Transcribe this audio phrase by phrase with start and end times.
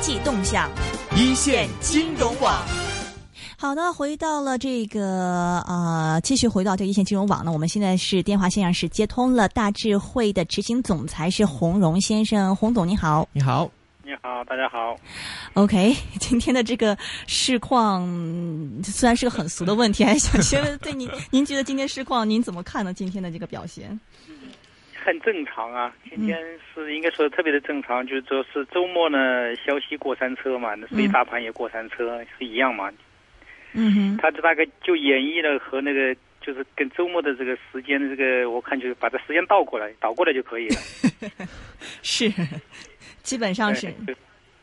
[0.00, 0.70] 济动向，
[1.16, 2.62] 一线金融网。
[3.58, 7.52] 好的，回到了这个呃，继续回到这一线金融网呢。
[7.52, 13.70] 我们现在是电话线上是接通了大智慧的执行总裁是洪荣先生，洪总你好，你好，
[14.02, 14.96] 你好，大家好。
[15.52, 16.96] OK， 今天的这个
[17.26, 18.02] 市况
[18.82, 22.94] 虽然是个很俗的问题，还想先问对您，您觉得今天市况您怎么看呢？
[22.94, 24.00] 今天的这个表现？
[25.10, 26.38] 很正常啊，今天
[26.72, 32.88] 是应该说特别的正常，就是说是周末呢，消息过山车嘛，那所以大盘也过山车、是一样嘛。
[33.72, 40.76] 嗯哼，它这大概就演绎了和那个就是跟周末的这个时间的这个，我看就是把这时间倒过来，倒过来就可以了。
[42.02, 42.32] 是，
[43.24, 44.14] 基本上是对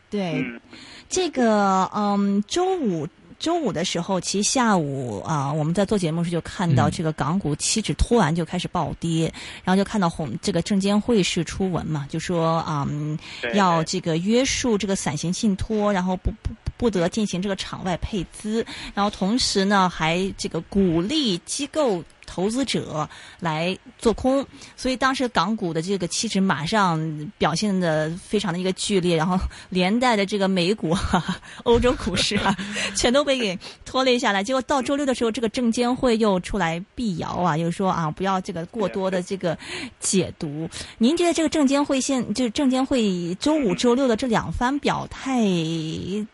[0.09, 0.21] 对。
[0.35, 0.61] 嗯
[1.09, 3.07] 这个嗯，周五
[3.39, 9.31] 周五的时候，其实下午啊、我们在做节目时就看到嗯这个港股期指突然就开始暴跌，
[9.63, 13.17] 然后就看到红这个证监会是出文嘛，就说啊、嗯
[13.53, 22.03] 要这个约束这个散行信托，然后不不不得进行这个场外配资，然后同时呢还这个鼓励机构。
[22.37, 27.01] 投资者来做空，所以当时港股的这个期指马上
[27.39, 32.55] 表现的非常的一个剧烈，然后连带的这个美股、哈 哈欧洲股市啊，
[32.95, 34.43] 全都被给拖累下来。
[34.43, 39.57] 结果到周六的时候，这个证监会又出来辟谣啊，又说啊不要这个过多的这个
[39.99, 40.69] 解读。
[40.99, 45.41] 您觉得这个证监会现就是证监会周五、周六的这两番表态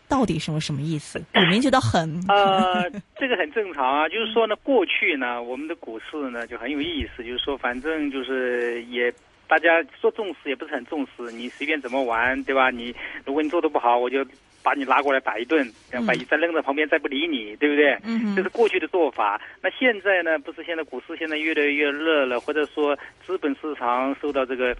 [0.06, 1.18] 到底什么什么意思？
[1.32, 9.12] 股民觉得很呃，这个很正常啊，就是说呢，过去呢，我们的股市呢就很有意思，就是说，反正就是也
[9.46, 12.70] 大家说重视也不是很重视，你随便怎么玩，对吧？
[12.70, 14.24] 你如果你做的不好，我就
[14.62, 17.98] 把你拉过来打一顿，然后把你再扔在旁边，再不理你，对不对？
[18.04, 19.40] 嗯这是过去的做法。
[19.62, 20.38] 那现在呢？
[20.38, 24.76] 不是现在股市现在越来越热了，或者说资本市场受到这个。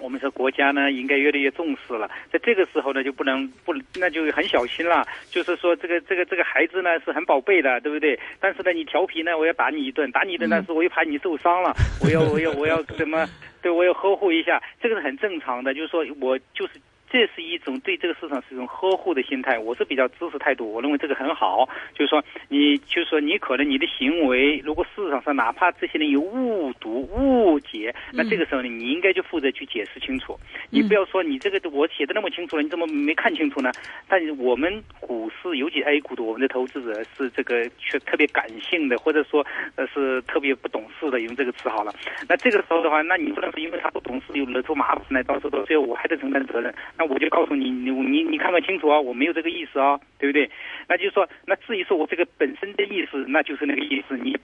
[0.00, 2.10] 我们说国家呢，应该越来越重视了。
[2.30, 5.06] 在这个时候呢，就不能不，那就很小心了。
[5.30, 8.18] 就是说，这个这个这个孩子呢是很宝贝的，对不对？
[8.40, 13.26] 但是呢，你调皮呢，我要打你一顿，打你一顿，但是我又怕你受伤了，我要我要我要怎么？
[13.62, 15.74] 对我要呵护一下，这个是很正常的。
[15.74, 16.74] 就是说我就是。
[17.10, 21.68] 这是一种对这个市场是一种呵护的心态，我是比较支持态度，我认为这个很好。
[21.94, 30.38] 就是说，你就是说你可能你的行为，如果市场上哪怕这些人有误读、误解，那这个时候呢，你应该就负责去解释清楚。
[30.70, 33.70] 你不要说你这个我写的那么清楚了，你怎么没看清楚呢？
[34.08, 39.46] 但是我们股市，尤其 A 股的我们的投资者是这个却特别感性的，或者说
[39.76, 41.92] 呃是特别不懂事的，用这个词好了。
[42.28, 46.74] 那这个时候的话，那你不能说因为他不懂事又惹出麻烦来，到时候到最后我还得承担责任。
[46.98, 50.50] 那我就告诉你，你你你看看清楚啊，我没有这个意思啊，对不对？
[50.88, 54.36] 那就是说，那至于说我这个本身的意思，那就是那个意思，你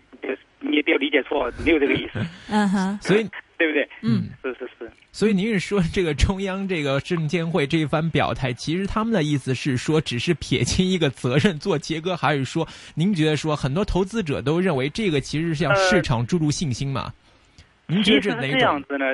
[0.60, 2.20] 你也不要理解错，没有这个意思，
[2.50, 3.88] 嗯哼所以对不对？
[4.02, 4.90] 嗯是是是。
[5.12, 17.12] 所以您是说这个中央这个证监会这一番表态，其实他们的意思是说，只是撇清一个责任做切割，还是说您觉得说很多投资者都认为这个其实是向市场注入信心嘛？
[17.86, 18.58] 您觉其实是哪种？
[18.60, 19.04] 样子呢，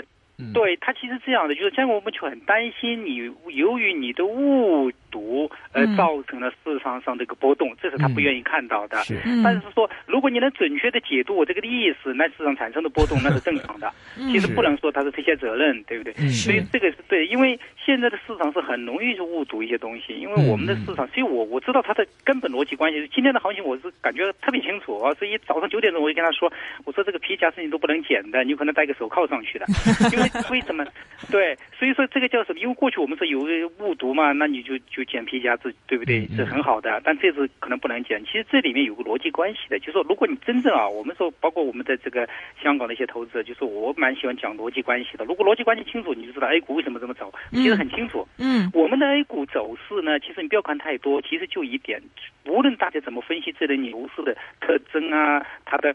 [0.54, 8.96] 对他其实这样的，就是这样我们就很担心你由于你的误读而嗯造成了市场上的一个波动，这是他不愿意看到的。
[9.02, 13.92] 是嗯，但是说，如果你能准确的解读我这个的意思，那市场产生的波动 那是正常的。
[14.18, 16.12] 嗯其实不能说他是推卸责任，对不对？
[16.18, 23.08] 嗯所以这个是对，因为现在的市场是很容易去误读一些东西，因为我们的市场，所以我我知道它的根本逻辑关系。
[23.14, 26.52] 今天的行情我是感觉特别清楚啊，所以早上九点钟我就跟他说，
[26.84, 29.66] 我说这个皮夹是你都不能捡的，你有可能戴个手铐上去的，
[30.12, 30.84] 因为为什么？
[31.30, 32.60] 对，所以说这个叫什么？
[32.60, 36.26] 因为过去我们说有个误读嘛，那你就就剪皮夹子，对不对？
[36.28, 38.22] 是很好的，但这次可能不能剪。
[38.24, 42.28] 其实这里面有个逻辑关系的，就是说，如果你真正啊，我们说包括我们的这个
[42.62, 45.24] 香港的一些投资者，就是我蛮喜欢讲逻辑关系的。
[45.24, 48.26] 如果逻辑关系清楚，你就知道 A 股为什么这么走，其实很清楚。
[48.38, 52.00] 嗯我们的 A 股走势呢，其实你不要看太多，其实就一点，
[52.46, 55.94] 无论大家怎么分析这类牛市的特征啊，它的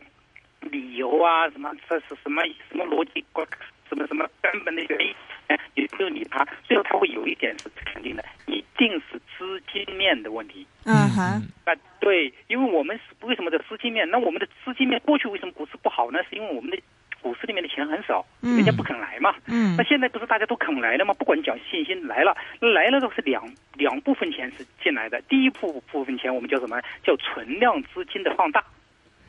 [0.60, 3.48] 理由啊，什么这是什么什么逻辑关，
[3.88, 5.14] 什么什么根本的原因，
[5.48, 8.43] 哎，你不用理它，最后它会有一点是肯定的，一
[8.88, 10.66] 定是资金面的问题。
[10.86, 14.10] 嗯哼嗯啊，对，因为我们是为什么的资金面？
[14.10, 16.20] 那我们的资金面过去为什么股市不好呢？
[16.30, 16.78] 是因为我们的
[17.22, 19.34] 股市里面的钱很少，嗯人家不肯来嘛。
[19.46, 21.14] 嗯那现在不是大家都肯来了吗？
[21.14, 23.42] 不管讲信心来了，来了都是两
[23.76, 25.22] 两部分钱是进来的。
[25.30, 26.82] 第一部部分钱我们叫什么？
[27.04, 28.64] 叫存量资金的放大，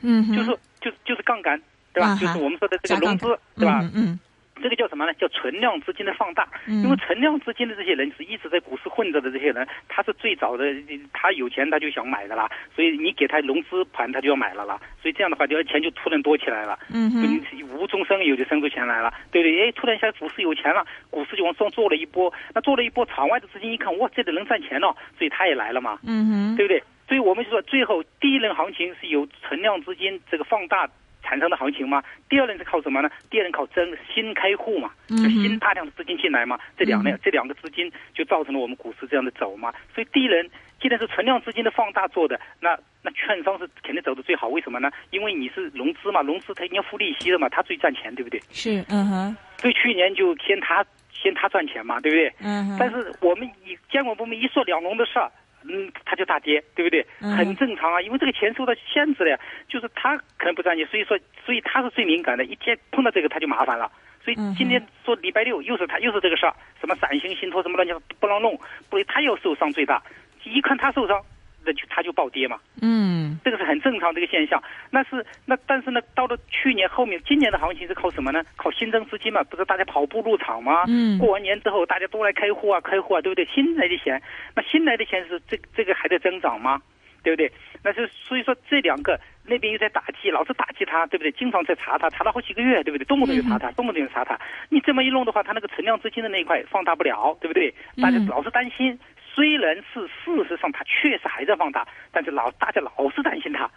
[0.02, 1.60] 嗯哼，就是就就是杠杆，
[1.92, 2.16] 对吧？
[2.20, 3.80] 就是我们说的这个融资，对吧？
[3.82, 4.20] 嗯嗯
[4.64, 5.12] 这个叫什么呢？
[5.20, 6.48] 叫存量资金的放大。
[6.66, 10.64] 因为存量资金的这些人是一直在股市混着的这些人，他是最早的，
[11.12, 14.80] 他有钱他就想买的啦，所以你给他融资盘他就要买了啦。
[15.02, 16.78] 所以这样的话，就钱就突然多起来了。
[16.90, 19.68] 嗯哼，无中生有就生出钱来了，对不对？
[19.68, 25.98] 哎，突然一下股市有钱了，股市就往上做了一波，那做了一波，场外的资金一看，哇，这里能赚钱了，所以他也来了嘛。
[26.06, 26.82] 嗯哼，对不对？
[27.06, 30.88] 所以我们就说，最后第一轮行情是由存量资金这个放大。
[31.24, 32.02] 产生的行情吗？
[32.28, 33.10] 第二轮是靠什么呢？
[33.30, 36.58] 第二轮靠增新开户嘛，就新大量的资金进来嘛。
[36.76, 39.72] 这两类这两个资金就造成了我们股市这样的走嘛。
[39.94, 40.48] 所以第一轮
[40.80, 44.48] 既然是存量资金的放大做的，那那券商是肯定走的最好。
[44.48, 44.90] 为什么呢？
[45.10, 48.40] 因为你是融资嘛，融资它一定要付利息的嘛，它最赚钱，对不对？
[48.50, 49.36] 是，嗯哼。
[49.56, 52.32] 所以去年就先他先他赚钱嘛，对不对？
[52.40, 52.76] 嗯。
[52.78, 55.30] 但是我们以监管部门一说两融的事儿。
[55.68, 57.04] 嗯，它就大跌，对不对？
[57.20, 59.38] 很正常啊，因为这个钱受到限制了呀，
[59.68, 63.90] 就是他可能不赚钱，所以说，所以他是最敏感的，一天碰到这个他就麻烦了。
[64.24, 68.58] 所以今天说礼拜六又是他又是这个事儿，什么伞形信托什么乱七八不让弄，
[68.88, 70.02] 不，他又受伤最大，
[70.44, 71.20] 一看他受伤。
[71.66, 74.62] 那就它就暴跌嘛，嗯，这个是很正常的一个现象。
[74.90, 78.42] 那是那但是呢，到了去年后面，今年的行情是靠什么呢？
[78.56, 80.84] 靠新增资金嘛，不是大家跑步入场吗？
[80.88, 83.44] 嗯，过完年之后大家都来开户啊，开户啊，对不对？
[83.46, 84.20] 新来的钱，
[84.54, 86.80] 那新来的钱是这这个还在增长吗？
[87.22, 87.50] 对不对？
[87.82, 91.32] 那是所以说这两个那边又在打击，老是打击他，对不对？
[91.32, 93.04] 经常在查他，查了好几个月，对不对？
[93.06, 94.38] 动不动就查他，动不动就查他。
[94.68, 97.72] 你这么一弄的话，他那个存量资金的那一块放大不了，对不对？
[98.02, 98.98] 大家老是担心。
[99.34, 103.68] 虽然是事实上它确实还在放大，但是老大家老是担心它，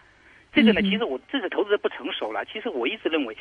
[0.53, 2.45] 这个呢，其实我这是投资者不成熟了。
[2.45, 3.35] 其实我一直认为。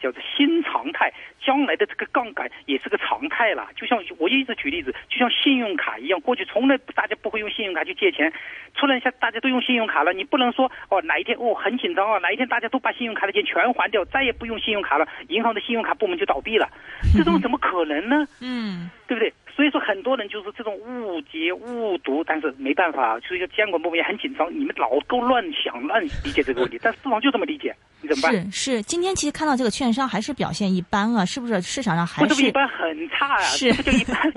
[0.00, 1.12] 叫做新常态，
[1.44, 3.68] 将来的这个杠杆也是个常态了。
[3.76, 8.32] 就像我一直举例子，就像信用卡一样，过去从来大家不会用信用卡去借钱，
[8.74, 16.68] 突然一下大家都用信用卡了，你不能说哦哪一天哦很紧张啊，哪一天大家都把信用卡的钱全还掉，再也不用信用卡了，银行的信用卡部门就倒闭了，
[17.16, 18.26] 这种怎么可能呢？
[18.40, 19.32] 嗯，对不对？
[19.54, 27.74] 所以说很多人就是这种误解误读，但是没办法，所以说监管部门也很紧张，你们老够乱想乱理解这个问题，但市场就这么理解。
[28.02, 31.60] 你怎么办是是，今天其实看到这个券商还是表现一般啊，是不是？
[31.60, 34.32] 市场上还是一般很差啊，是不就一般？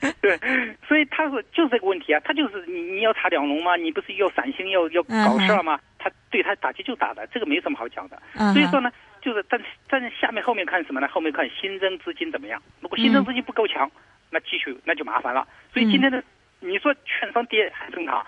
[0.20, 0.38] 对，
[0.86, 3.76] 所以他说就是这个问题啊，他就是你你要查两融吗？
[3.76, 5.78] 你不是要散心要要搞事儿吗？
[5.98, 8.20] 他对他打击就打的，这个没什么好讲的。
[8.52, 8.90] 所以说呢，
[9.20, 11.08] 就是但但是下面后面看什么呢？
[11.08, 12.60] 后面看新增资金怎么样？
[12.80, 13.90] 如果新增资金不够强，
[14.30, 15.46] 那继续那就麻烦了。
[15.72, 16.22] 所以今天的
[16.60, 18.24] 你说券商跌很正常。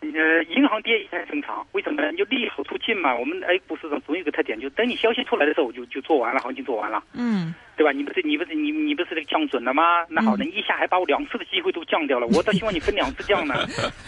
[0.00, 2.12] 呃，银行跌也很正常，为什么呢？
[2.12, 3.14] 就利好出尽嘛。
[3.14, 7.02] 我们 A 股市场总有一个特点，就等你消息出来的时候，我就就做完了，行情做完了。
[7.14, 7.92] 嗯，对吧？
[7.92, 10.04] 你不是你不是你你不是那个降准了吗？
[10.08, 12.26] 那好，你一下还把我两次的机会都降掉了。
[12.28, 13.54] 我倒希望你分两次降呢，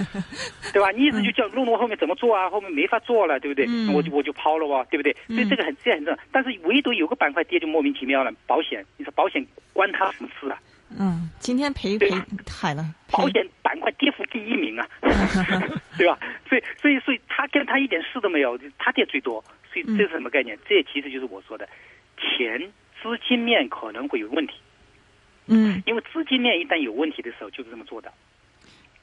[0.73, 0.91] 对吧？
[0.93, 2.49] 你一直就降，弄到后面怎么做啊？
[2.49, 3.67] 后面没法做了，对不对？
[3.93, 5.13] 我就我就抛了哇，对不对？
[5.27, 6.25] 所以这个很这很正常。
[6.31, 8.85] 但是唯独有个板块跌就莫名其妙了，保险。
[8.97, 10.59] 你说保险关他什么事啊？
[10.97, 12.09] 嗯，今天赔赔
[12.47, 12.95] 惨了。
[13.11, 14.89] 保险板块跌幅第一名啊，
[15.99, 16.19] 对吧？
[16.49, 19.43] 所以所以所以他跟他一点事都没有，他跌最多。
[19.71, 20.59] 所以这是什么概念？
[20.67, 21.69] 这其实就是我说的，
[22.17, 22.59] 钱
[23.03, 24.55] 资金面可能会有问题。
[25.47, 28.13] 嗯，因为资金面一旦有问题的时候，就是这么做的。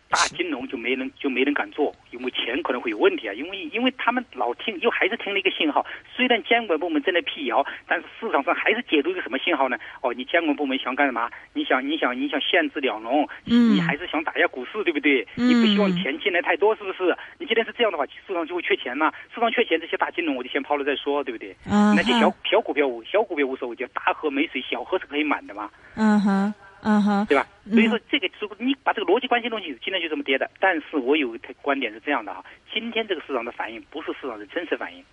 [0.09, 3.33] 大金融就没人就没人敢做，因为钱可能会有问题啊。
[3.33, 5.85] 因为因为他们老听，又还是听了一个信号。
[6.15, 9.77] 虽然监管部门正在辟谣，但是市场上还是解读一个什么信号呢？
[10.01, 11.29] 哦，你监管部门想干什么？
[11.53, 15.27] 你想你想你想限制两融，你还是想打压股市，对不对？
[15.35, 17.15] 你不希望钱进来太多，是不是？
[17.39, 19.11] 你既然是这样的话，市场就会缺钱呐。
[19.33, 21.55] 市场缺钱，这些大金融我就先抛了再说，对不对？
[21.65, 25.69] 那些小小股票无小股票无所谓，就大河没水，小河是可以满的嘛。
[25.95, 26.53] 嗯哼。
[26.87, 27.47] 嗯哼，对吧？
[27.71, 30.49] 所以说这个如果你把这个逻辑关系东西，今天就这么跌的。
[30.59, 35.03] 但是我有个观点是这样的哈，今天这个市场的反应不是市场的真实反应。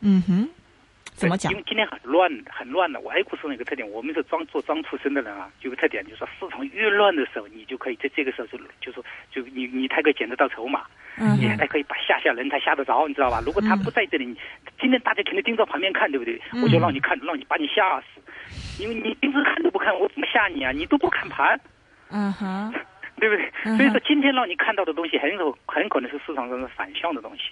[0.00, 0.48] 嗯哼，
[1.14, 1.50] 怎么讲？
[1.50, 3.00] 因为今天很乱，很乱的。
[3.00, 10.84] 我 A 股市场有个特点，我们是装做装出身的人啊，有个特点就是说，市场越乱的时候，你就可以在这个时候就就是，就你你才可以捡得到筹码，
[11.36, 13.42] 你才可以把吓吓人才吓得着，你知道吧？
[13.44, 14.36] 如果他不在这里，
[14.80, 16.40] 今天大家肯定盯着旁边看，对不对？
[16.62, 18.06] 我就让你看，让你把你吓死。
[18.78, 20.70] 因为你平时看都不看，我怎么吓你啊？
[20.72, 21.58] 你都不看盘，
[22.10, 22.72] 嗯哼，
[23.20, 23.76] 对不对？
[23.76, 27.42] 所以说今天让你看到的东西，很有很可能是市场上的反向的东西。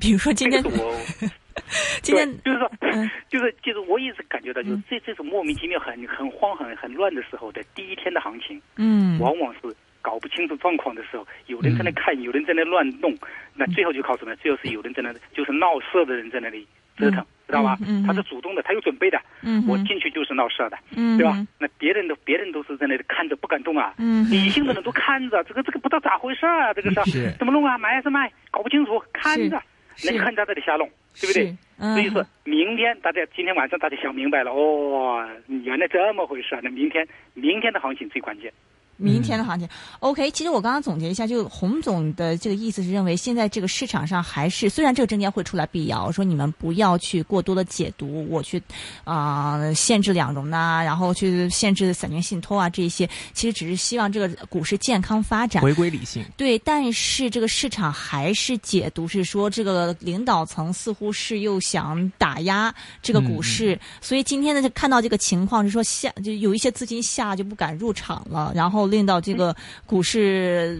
[0.00, 0.94] 比如说今天，我
[2.02, 2.70] 今天就是说，
[3.30, 13.16] 就是就是我一直感觉到，就是这这种莫名其妙、很很慌、很很乱的时候的第一天的行情，嗯，往往是搞不清楚状况的时候，有人在那看，有人在那乱弄，
[13.54, 14.34] 那最后就靠什么？
[14.36, 16.66] 最后是有人在那，就是闹事的人在那里
[16.98, 17.24] 折腾。
[17.48, 17.78] 知道吧？
[18.06, 19.18] 他是主动的，他有准备的。
[19.66, 20.76] 我进去就是闹事的，
[21.16, 21.34] 对吧？
[21.58, 23.94] 那别人都别人都是在那里看着不敢动啊。
[23.96, 27.78] 理性的人都看着，这个这个不知道咋回事啊，这个事怎么弄啊？
[27.78, 28.30] 买还是卖？
[28.50, 29.58] 搞不清楚，看着，
[30.04, 30.86] 那你看在这里瞎弄，
[31.18, 31.56] 对不对？
[31.78, 35.26] 嗯所以说明天大家今天晚上大家想明白了，哦，
[35.64, 36.60] 原来这么回事啊！
[36.62, 38.52] 那明天明天的行情最关键。
[38.98, 39.66] 明天的行情、
[40.00, 48.60] o k 其实我刚刚总结一下，就洪总的这个意思是认为，现在这个市场上还是虽然这个证监会出来辟谣，说你们不要去过多的解读，我去
[49.04, 55.62] 啊、限制两融呐，然后去限制散权信托啊这些，其实只是希望这个股市健康发展。
[55.62, 56.24] 回归理性。
[56.36, 69.54] 对，但是这个市场还是解读是说，这个领导层似乎是又想打压这个股市，所以今天呢，就看到这个情况，是说下就有一些资金下就不敢入场了，然后令到这个
[69.86, 70.76] 股市、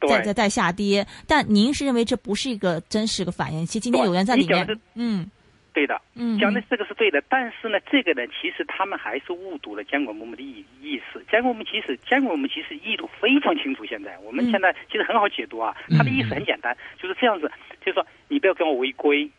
[0.00, 1.06] 呃、再对再再下跌。
[1.26, 3.64] 但您是认为这不是一个真实的反应？
[3.64, 5.30] 其实今天有人在里面嗯
[5.72, 11.22] 对的，嗯，讲的这个是对的，但是呢，这个呢，其实他们还是误读了监管部门的意意思。
[11.30, 13.84] 监管部门其实监管部门其实意图非常清楚。
[13.84, 17.48] 现在我们嗯现在其实很好解读啊，他的意思很简单，就是这样子，
[17.80, 19.30] 就是说你不要跟我违规，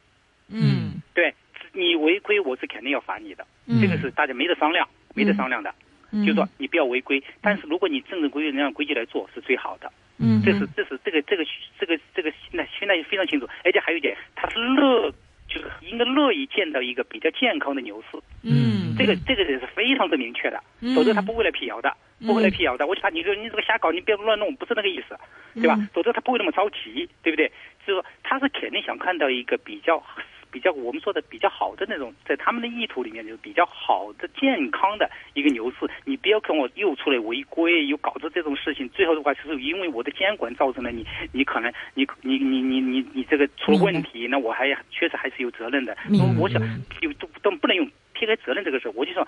[0.48, 1.34] 嗯对
[1.74, 5.70] 你违规我是肯定要罚你的，嗯这个是大家没得商量，没得商量的。
[5.70, 9.92] 嗯，就是说你不要违规，但是如果你正正规规按规矩来做是最好的。
[10.22, 11.46] 嗯，这是这是这个这个
[11.80, 15.10] 这个这个现在现在非常清楚，而且还有一点，他是乐
[15.48, 21.96] 就是应该乐意见到一个比较健康的牛市，嗯，这个这个也是非常之明确的，嗯否则他不会来辟谣的，
[22.28, 22.86] 不会来辟谣的。
[22.86, 25.18] 我就怕你说你这个瞎搞，你别乱弄，不是那个意思，
[25.56, 25.88] 对吧嗯？
[25.94, 27.48] 否则他不会那么着急，对不对？
[27.88, 30.04] 就是说他是肯定想看到一个比较。
[30.52, 45.96] 比较我们说的比较好的那种，在他们的意图里面就是比较好的健康的一个牛市，你不要跟我又出来违规，又搞出这种事情，最后的话就是因为我的监管造成了你，你可能你你你你你你这个出了问题，那我还确实还是有责任的。
[46.40, 46.62] 我想
[47.02, 49.28] 有都都不能用撇开责任这个事，我就说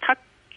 [0.00, 0.16] 他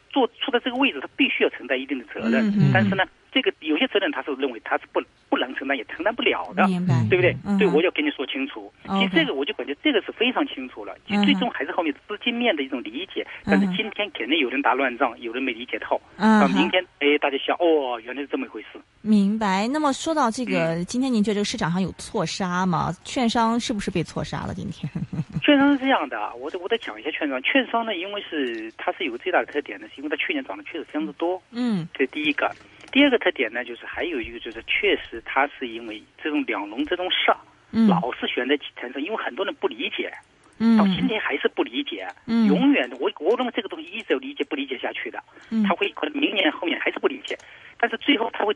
[0.10, 6.68] 做出的这个位置，他必须要承担一定的责任，但是呢，这个有些责任他是认为他是不不能承担，也承担不了的。
[6.68, 7.36] 明白，对不对？
[7.46, 8.72] 嗯对，我要跟你说清楚。
[8.88, 13.26] 其实这个我就感觉这个是非常清楚了，其嗯实最终还是后面资金面的一种理解。
[13.44, 16.00] 但是嗯今天肯定有人打乱仗，有人没理解透。
[16.18, 18.80] 嗯好到明天，哎，大家想，哦，原来是这么一回事。
[19.02, 19.68] 明白。
[19.68, 22.94] 那么说到这个，嗯今天您觉得这个市场上有错杀吗？
[23.04, 24.54] 券商是不是被错杀了？
[24.54, 24.90] 今天？
[25.42, 27.42] 券商是这样的啊，我得我得讲一下券商。
[27.42, 32.50] 券商呢，因为是它是有个最大的特点呢，是因为它去年涨的确实非常的多，嗯这是第一个。
[32.94, 37.38] 第二个特点呢，就是还有一个就是确实它是因为这种两融这种事儿，
[37.72, 37.88] 嗯。
[37.88, 40.14] 老是悬在层上，因为很多人不理解，
[40.60, 40.78] 嗯。
[40.78, 42.08] 到今天还是不理解。
[42.28, 42.46] 嗯。
[42.46, 45.18] 永远我我认为这个东西一直有理解不理解下去的，
[45.50, 45.64] 嗯。
[45.64, 47.36] 他会可能明年后面还是不理解，
[47.80, 48.56] 但是最后他会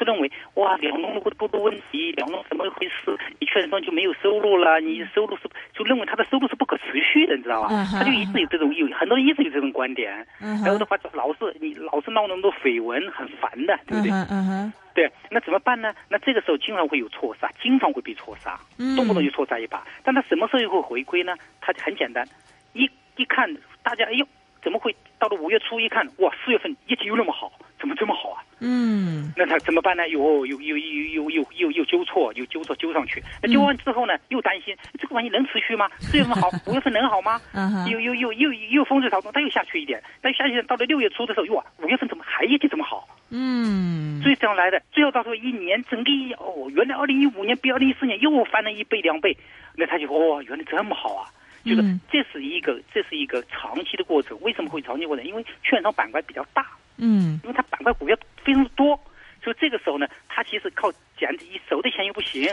[0.00, 3.16] 是认为哇两农会多多问题，两农怎么回事？
[3.38, 5.42] 你券商就没有收入了，你收入是
[5.74, 7.68] 就认为他的收入是不可持续的，你知道吧？
[7.92, 14.10] 他就一直有这种有很多人一直有这种观点，嗯然后的话老是你老是闹那么多绯闻，很烦的，对不对？
[14.30, 15.94] 嗯对，那怎么办呢？
[16.08, 19.86] 那这个时候经常会有错杀，经常会被错杀，嗯动不动就错杀一把。
[20.02, 21.34] 但他什么时候又会回归呢？
[21.60, 22.26] 他很简单，
[22.72, 23.48] 一一看
[23.82, 24.26] 大家，哎呦，
[24.62, 28.42] 怎么会到了五月初一看，哇，四月份业绩又那么好，怎么这么好啊？
[28.60, 30.08] 嗯那他怎么办呢？
[30.08, 33.22] 又又又又又又又又纠错，又纠错纠上去。
[33.42, 35.88] 那纠完之后呢，又担心这个玩意能持续吗？
[35.98, 37.40] 四月份好， 五月份能好吗？
[37.54, 43.08] 嗯又又又又又风吹草动，它又下去一点，但下去到了六月初的时候，哇，五月份怎么还业绩这么好？
[43.30, 49.36] 嗯所以这样来的，最后到时候一年整个一哦，原来二零一五年比二零一四年又翻了一倍两倍，
[49.76, 51.24] 那他就哦，原来这么好啊！
[51.64, 54.38] 就是嗯这是一个这是一个长期的过程。
[54.40, 55.24] 为什么会长期过程？
[55.26, 56.66] 因为券商板块比较大，
[57.00, 57.40] 嗯。
[57.42, 58.98] 因为它板块股票非常多，
[59.42, 62.48] 所以这个时候呢，它其实靠捡一手的钱又不行，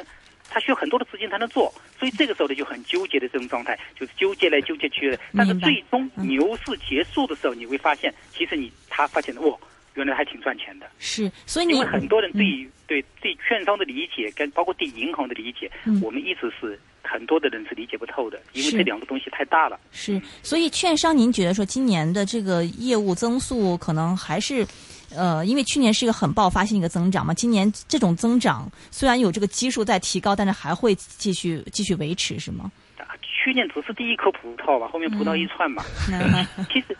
[0.50, 5.20] 它需要很多的资金才能做，所以这个时候呢就很纠结的这种状态，就是纠结来纠结去的。
[5.36, 6.28] 但是最终嗯。
[6.28, 9.58] 牛市结束的时候，你会发现，其实你他发现哦，
[9.96, 10.90] 原来还挺赚钱的。
[11.00, 16.00] 是，所以你因为很多人对对对券商的理解，跟包括对银行的理解，嗯。
[16.02, 19.80] 我们一直是很多的人是理解不透的，因为这两个东西太大了。
[19.92, 24.66] 是，所以券商，您觉得说今年的这个业务增速可能还是，
[25.16, 32.72] 呃，因为去年是一个很爆发性一个增长嘛，今年这种增长虽然有这个基数在提高，但是还会继续继续维持，是吗？
[32.98, 36.98] 啊去年只是第一颗葡萄吧，后面葡萄一串嘛， 嗯其实。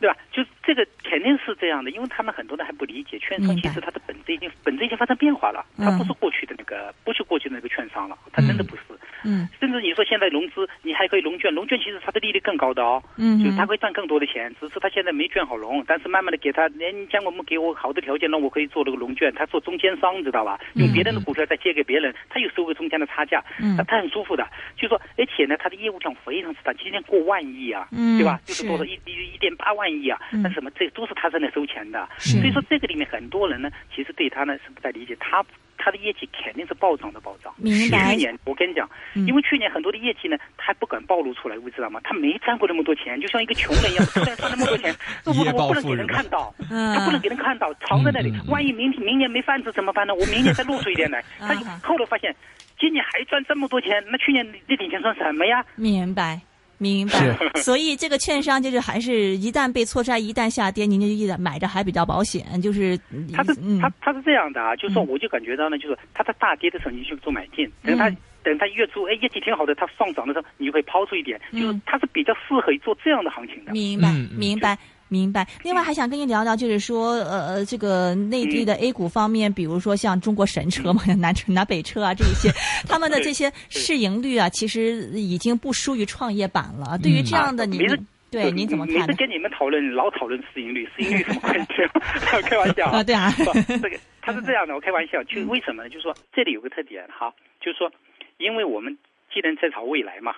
[0.00, 0.16] 对吧？
[0.32, 8.82] 就这个肯定是这样的，因为他们很多人还不理解券商，其实它的本质已经本质已经发生变化了，它嗯不是过去的那个，不是过去的那个券商了，它真的不是。
[9.22, 20.58] 嗯甚至你说现在融资，你还可以融券，融券其实它的利率更高的哦，嗯就是它会赚更多的钱，只是它现在没券好融，但是慢慢的给它，哎，你将我们给我好的条件，让我可以做这个融券，它做中间商，知道吧？
[20.76, 24.48] 用别人的股票再借给别人，他又收个中间的差价，嗯他他很舒服的。
[24.76, 28.40] 就说，而且呢，它的业务量非常之大，今天过万亿啊，嗯对吧？
[28.46, 32.08] 就是是多少一一一点八万亿啊，嗯那什么这都是他在那收钱的。
[32.18, 35.44] 所以说这个里面很多人呢，其实对他呢是不太理解，他
[35.82, 37.52] 他的业绩肯定是暴涨的暴涨。
[37.56, 42.00] 明白去年我跟你讲，嗯因为去年很多的业绩呢，他还不敢暴露出来，你知道吗？
[42.04, 44.94] 他没赚过那么多钱，就像一个穷人一样， 突然赚那么多钱，
[45.24, 50.14] 我我不能给人看到，嗯他不能给人看到，藏在那里万一明明年没饭吃怎么办呢？
[50.14, 51.22] 我明年再露出一点来。
[51.40, 51.54] 他
[51.88, 52.34] 后来发现，
[52.78, 55.64] 今年还赚这么多钱，那去年那点钱算什么呀？
[55.76, 56.40] 明白。
[56.80, 62.98] 明白，所以这个券商就是还是一旦被错杀，一旦下跌，您就一买着还比较保险，就是
[63.34, 63.78] 他是嗯。
[63.78, 65.08] 他他是这样的啊，就是说嗯。
[65.08, 71.82] 我就感觉到呢，就是他在大跌的时候你去做买进，等他嗯等他月初哎业绩挺好的，它上涨的时候你就会抛出一点，就是嗯。
[71.84, 73.72] 它是比较适合于做这样的行情的。
[73.72, 74.78] 明白明白。
[75.10, 75.46] 明白。
[75.62, 82.50] 另外还想跟您聊聊，就是说，呃呃，这个内地的 A 股方面，比如说像中国神车嘛、 南车、南北车啊这一些，
[82.88, 86.96] 他们的这些市盈率啊，其实已经不输于创业板了。
[87.02, 87.96] 对于这样的，你啊
[88.30, 89.00] 对您怎么看呢？
[89.00, 91.66] 每次跟你们讨论，老讨论市盈率，市盈率什么关系？
[92.48, 93.52] 开玩笑啊，对啊，不，
[93.82, 95.88] 这个他是这样的，我开玩笑，就为什么呢？
[95.88, 97.90] 就是说这里有个特点哈，就是说，
[98.38, 98.96] 因为我们
[99.34, 100.32] 既然在炒未来嘛，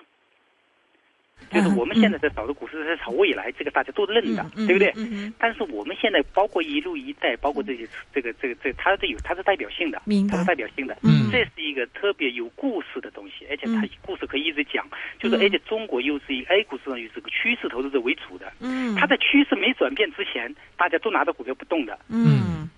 [1.51, 4.91] 就是我们现在在炒的股市在炒未来，这个大家都认的对不对？
[5.37, 10.97] 但是我们现在包括一路一带，包括这些这个这个这个，它是有它是代表性的，它是代表性的。
[11.03, 11.29] 嗯。
[11.31, 13.89] 这是一个特别有故事的东西，而且它嗯。
[14.01, 14.87] 故事可以一直讲，
[15.19, 15.41] 就是嗯。
[15.41, 22.69] 而且中国又是以 A 股市场又是个趋势投资者为主的，嗯，它在趋势没转变之前，大家都拿着股票不动的，嗯。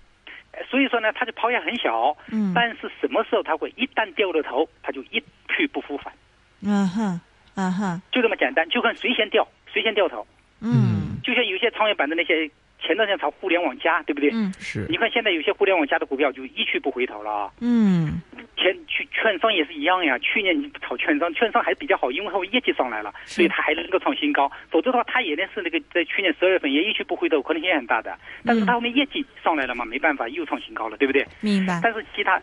[0.52, 2.52] 呃所以说呢，它的抛压很小，嗯。
[2.54, 5.22] 但是什么时候它会一旦掉了头，它就一
[5.54, 6.12] 去不复返，
[6.62, 7.20] 嗯哼
[7.56, 10.26] 嗯哼就这么简单，就看谁先掉，谁先掉头，
[10.60, 12.48] 嗯就像有些创业板的那些
[12.80, 14.30] 前段时间炒互联网加，对不对？
[14.32, 17.50] 嗯是你看现在有些互联网加的股票就一去不回头了啊。
[17.60, 18.22] 嗯
[18.56, 24.50] 前去券商也是一样呀，去年你炒券商，券商还比较好，因为它业绩上来了，所以它还能够创新高。
[24.70, 28.16] 否则的话，它也能是那个在去年十二月份也一去不回头，可能性也很大的。
[28.44, 31.24] 但是它后面业绩上来了嘛，没办法又创新高了，对不对？
[31.40, 32.40] 明白但是其他，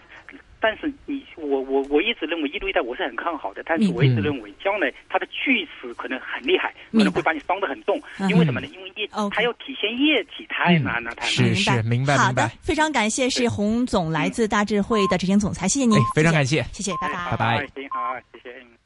[0.63, 8.29] 但是你我我我一直认为一路一带我是很看好的，但是我一直认为将来它的锯齿可能很厉害，可能会把你伤得很重嗯。
[8.29, 8.67] 因为什么呢？
[8.67, 11.51] 因为业 OK 它要体现液体太难了，太难。
[11.51, 16.63] 明白是明白好的，非常感谢是洪总来自大智慧的执行总裁，谢谢您哎，非常感谢。
[16.71, 17.31] 谢谢，拜拜。
[17.31, 17.67] 拜拜。
[17.75, 18.82] 拜好谢谢